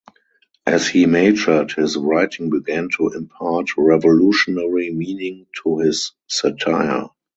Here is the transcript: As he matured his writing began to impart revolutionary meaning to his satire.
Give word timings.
As 0.65 0.87
he 0.87 1.05
matured 1.05 1.73
his 1.73 1.95
writing 1.95 2.49
began 2.49 2.89
to 2.97 3.09
impart 3.09 3.77
revolutionary 3.77 4.89
meaning 4.91 5.45
to 5.61 5.77
his 5.77 6.13
satire. 6.25 7.09